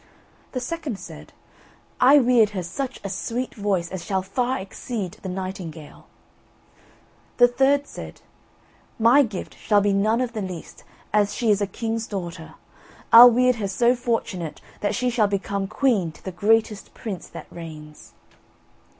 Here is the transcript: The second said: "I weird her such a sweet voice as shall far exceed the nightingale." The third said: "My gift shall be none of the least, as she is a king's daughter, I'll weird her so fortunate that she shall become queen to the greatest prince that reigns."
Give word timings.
The 0.53 0.59
second 0.59 0.97
said: 0.97 1.31
"I 1.99 2.17
weird 2.17 2.49
her 2.57 2.63
such 2.63 2.99
a 3.03 3.07
sweet 3.11 3.53
voice 3.53 3.91
as 3.91 4.03
shall 4.03 4.23
far 4.23 4.57
exceed 4.57 5.19
the 5.21 5.29
nightingale." 5.29 6.07
The 7.37 7.47
third 7.47 7.85
said: 7.85 8.21
"My 8.97 9.21
gift 9.21 9.55
shall 9.59 9.79
be 9.79 9.93
none 9.93 10.19
of 10.19 10.33
the 10.33 10.41
least, 10.41 10.83
as 11.13 11.35
she 11.35 11.51
is 11.51 11.61
a 11.61 11.67
king's 11.67 12.07
daughter, 12.07 12.55
I'll 13.13 13.29
weird 13.29 13.57
her 13.57 13.67
so 13.67 13.95
fortunate 13.95 14.59
that 14.79 14.95
she 14.95 15.11
shall 15.11 15.27
become 15.27 15.67
queen 15.67 16.11
to 16.13 16.23
the 16.25 16.31
greatest 16.31 16.95
prince 16.95 17.27
that 17.27 17.45
reigns." 17.51 18.13